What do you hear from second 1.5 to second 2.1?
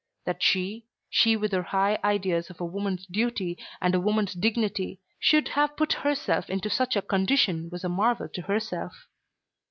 her high